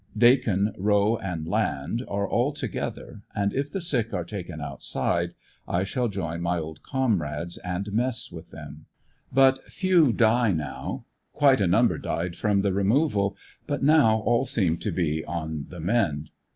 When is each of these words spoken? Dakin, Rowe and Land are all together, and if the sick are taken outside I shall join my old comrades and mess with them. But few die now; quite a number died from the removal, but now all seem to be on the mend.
Dakin, 0.17 0.73
Rowe 0.79 1.17
and 1.19 1.47
Land 1.47 2.03
are 2.07 2.27
all 2.27 2.51
together, 2.53 3.21
and 3.35 3.53
if 3.53 3.71
the 3.71 3.79
sick 3.79 4.15
are 4.15 4.23
taken 4.23 4.59
outside 4.59 5.35
I 5.67 5.83
shall 5.83 6.07
join 6.07 6.41
my 6.41 6.57
old 6.57 6.81
comrades 6.81 7.59
and 7.59 7.93
mess 7.93 8.31
with 8.31 8.49
them. 8.49 8.87
But 9.31 9.63
few 9.71 10.11
die 10.11 10.53
now; 10.53 11.05
quite 11.33 11.61
a 11.61 11.67
number 11.67 11.99
died 11.99 12.35
from 12.35 12.61
the 12.61 12.73
removal, 12.73 13.37
but 13.67 13.83
now 13.83 14.17
all 14.21 14.47
seem 14.47 14.77
to 14.77 14.91
be 14.91 15.23
on 15.23 15.67
the 15.69 15.79
mend. 15.79 16.31